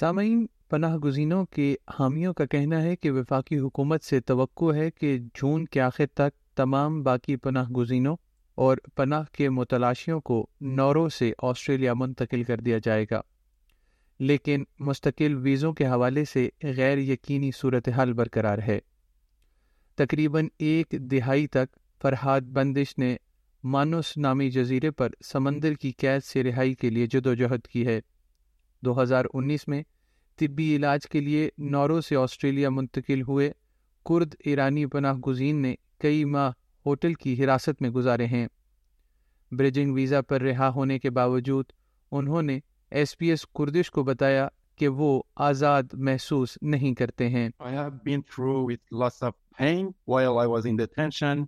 [0.00, 5.18] سامعین پناہ گزینوں کے حامیوں کا کہنا ہے کہ وفاقی حکومت سے توقع ہے کہ
[5.34, 8.16] جون کے آخر تک تمام باقی پناہ گزینوں
[8.54, 10.46] اور پناہ کے متلاشیوں کو
[10.60, 13.20] نورو سے آسٹریلیا منتقل کر دیا جائے گا
[14.18, 18.78] لیکن مستقل ویزوں کے حوالے سے غیر یقینی صورتحال برقرار ہے
[19.98, 23.16] تقریباً ایک دہائی تک فرحاد بندش نے
[23.64, 28.00] مانوس نامی جزیرے پر سمندر کی قید سے رہائی کے لیے جدوجہد کی ہے
[28.82, 29.82] دو ہزار انیس میں
[30.38, 33.50] طبی علاج کے لیے نورو سے آسٹریلیا منتقل ہوئے
[34.06, 36.50] کرد ایرانی پناہ گزین نے کئی ماہ
[36.86, 38.46] ہوٹل کی حراست میں گزارے ہیں
[39.52, 41.72] بریجنگ ویزا پر رہا ہونے کے باوجود
[42.12, 42.58] انہوں نے
[42.92, 45.10] ایس پی ایس کردش کو بتایا کہ وہ
[45.46, 50.46] آزاد محسوس نہیں کرتے ہیں I have been through with lots of pain while I
[50.46, 51.44] was in detention.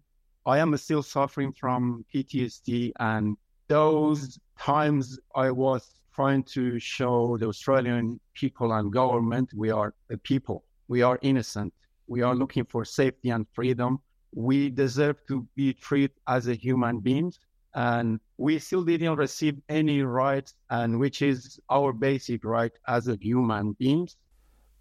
[0.47, 3.37] I am still suffering from PTSD and
[3.71, 4.39] those
[4.61, 5.19] times
[5.37, 10.65] I was trying to show the Australian people and government we are a people.
[10.89, 11.73] We are innocent.
[12.09, 14.01] We are looking for safety and freedom.
[14.33, 17.33] We deserve to be treated as a human being.
[17.75, 23.17] And we still didn't receive any rights, and which is our basic right as a
[23.17, 24.17] human beings.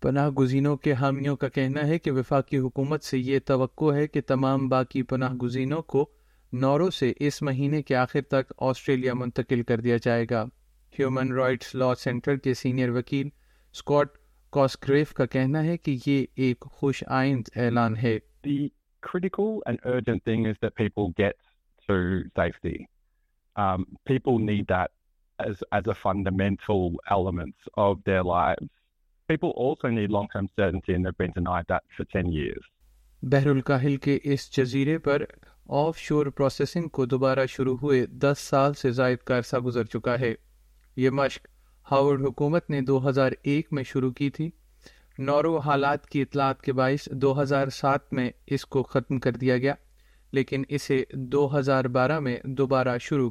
[0.02, 4.22] پناہ گزینوں کے حامیوں کا کہنا ہے کہ وفاقی حکومت سے یہ توقع ہے کہ
[4.28, 6.06] تمام باقی پناہ گزینوں کو
[6.54, 10.46] نورو سے اس مہینے کے آخر تک آسٹریلیا منتقل کر دیا جائے گا
[11.00, 13.30] ہیومن رائٹس لا سینٹر کے سینئر وکیل
[13.72, 14.08] اسکاٹ
[14.50, 18.20] کاسکریف کا کہنا ہے کہ یہ ایک خوش آئند اعلان ہے
[33.24, 35.24] بحر الکاہل کے اس جزیرے پر
[35.68, 40.20] آف شور پروسیسنگ کو دوبارہ شروع ہوئے دس سال سے زائد کا عرصہ گزر چکا
[40.20, 40.34] ہے
[40.98, 41.48] یہ مشق
[41.92, 44.50] ہاورڈ حکومت نے دو ہزار ایک میں شروع کی تھی
[45.20, 48.84] نورو حالات کی اطلاعات کے باعث دو دو ہزار ہزار سات میں میں اس کو
[48.84, 51.04] ختم کر کر دیا دیا گیا گیا لیکن اسے
[51.88, 52.20] بارہ
[52.44, 53.30] دوبارہ شروع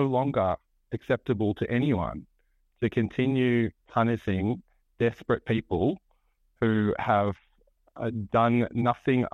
[0.12, 0.54] لانگا
[0.92, 2.20] ایکسپٹبل ٹو ایم
[2.82, 3.68] لیکن سینیئر
[8.74, 9.24] نفنگ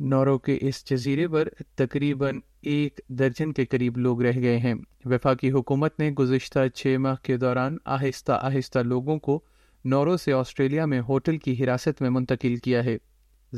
[0.00, 2.40] نورو کے اس جزیرے پر تقریباً
[2.60, 4.74] ایک درجن کے قریب لوگ رہ گئے ہیں
[5.04, 9.40] وفاقی حکومت نے گزشتہ چھ ماہ کے دوران آہستہ آہستہ لوگوں کو
[9.84, 12.96] نورو سے آسٹریلیا میں ہوٹل کی حراست میں منتقل کیا ہے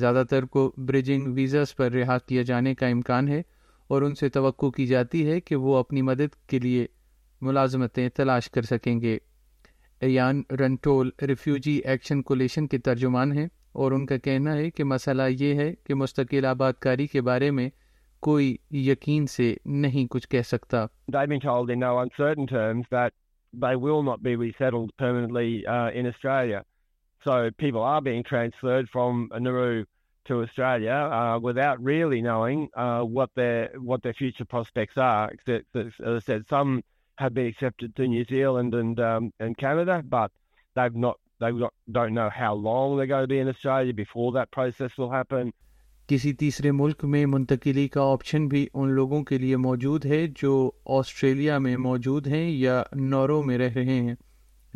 [0.00, 3.42] زیادہ تر کو بریجنگ ویزاز پر رہا کیا جانے کا امکان ہے
[3.87, 6.87] اور ان سے توقع کی جاتی ہے کہ وہ اپنی مدد کے لیے
[7.42, 9.19] ملازمتیں تلاش کر سکیں گے
[10.04, 13.47] Ian Rintoul refugee action coalition کے ترجمان ہیں
[13.72, 17.50] اور ان کا کہنا ہے کہ مسئلہ یہ ہے کہ مستقل آباد کاری کے بارے
[17.50, 17.69] میں
[18.22, 18.56] کوئی
[18.88, 19.54] یقین سے
[19.82, 20.87] نہیں کچھ کہہ سکتا
[23.54, 26.65] they will not be resettled permanently uh, in Australia.
[27.22, 29.84] So people are being transferred from Nauru
[30.26, 35.31] to Australia uh, without really knowing uh, what their what their future prospects are.
[35.48, 36.82] As I said, some
[37.19, 40.31] have been accepted to New Zealand and um, and Canada, but
[40.76, 41.50] they've not they
[41.91, 45.53] don't know how long they're going to be in Australia before that process will happen.
[46.09, 50.70] کسی تیسرے ملک میں منتقلی کا option بھی ان لوگوں کے لیے موجود ہے جو
[50.97, 54.15] آسٹریلیا میں موجود ہیں یا نورو میں رہ رہے ہیں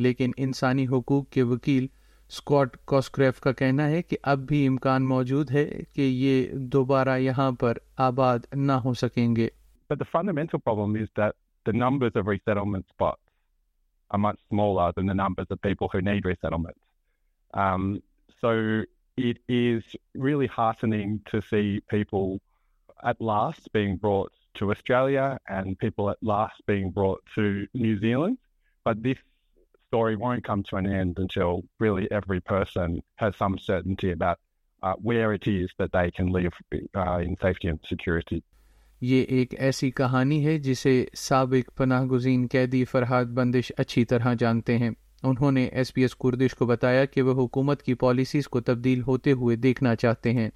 [0.00, 1.87] لیکن انسانی حقوق کے وکیل
[2.31, 7.51] اسکاٹ کاسکریف کا کہنا ہے کہ اب بھی امکان موجود ہے کہ یہ دوبارہ یہاں
[7.53, 7.79] پر
[8.07, 9.49] آباد نہ ہو سکیں گے
[9.91, 11.35] But the fundamental problem is that
[11.67, 12.21] number سے
[14.51, 16.53] مواد نمبر پھو نئی بہتر
[20.59, 20.85] ہر
[21.31, 21.79] ٹو سی
[22.11, 22.33] پو
[22.99, 25.37] at last Pam brought to Australia
[39.01, 44.79] یہ ایک ایسی کہانی ہے جسے سابق پناہ گزین قیدی فرحاد بندش اچھی طرح جانتے
[44.79, 44.91] ہیں
[45.23, 49.03] انہوں نے ایس ایس پی کردش کو کو بتایا کہ وہ حکومت کی پالیسیز تبدیل
[49.03, 50.49] ہوتے ہوئے دیکھنا چاہتے ہیں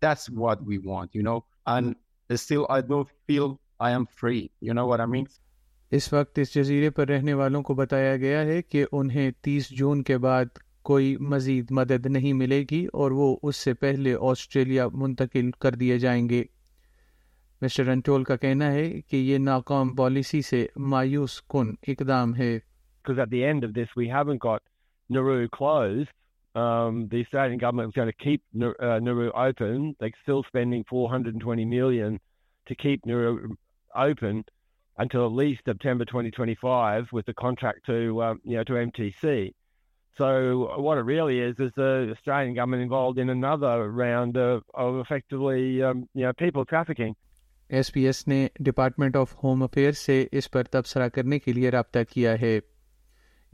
[0.02, 1.22] That's what what we want, you mm.
[1.22, 1.34] You know.
[1.34, 1.44] know
[1.66, 3.60] And still, I I I don't feel
[3.80, 4.50] am free.
[5.06, 5.26] mean?
[5.92, 10.02] اس اس وقت جزیرے پر رہنے والوں کو بتایا گیا ہے کہ انہیں تیس جون
[10.02, 10.44] کے بعد
[10.82, 15.98] کوئی مزید مدد نہیں ملے گی اور وہ اس سے پہلے آسٹریلیا منتقل کر دیے
[15.98, 16.44] جائیں گے
[17.62, 22.58] مسٹر کا کہنا ہے کہ یہ ناکام پالیسی سے مایوس کن اقدام ہے
[26.54, 29.94] um, the Australian government was going to keep uh, Nauru open.
[30.00, 32.18] They're still spending 420 million
[32.66, 33.54] to keep Nauru
[33.94, 34.44] open
[34.98, 39.54] until at least September 2025 with the contract to uh, you know to MTC.
[40.18, 44.98] So what it really is is the Australian government involved in another round of, of
[44.98, 47.14] effectively um, you know people trafficking.
[47.70, 52.40] SBS نے department of home affair سے اس پر تبصرہ کرنے کے لیے رابطہ کیا
[52.40, 52.58] ہے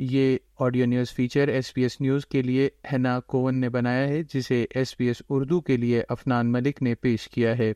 [0.00, 4.22] یہ audio news feature S B S news کے لیے حنا کوون نے بنایا ہے
[4.22, 7.72] جسے ایس بی ایس اردو کے لیے افنان ملک نے پیش کیا ہے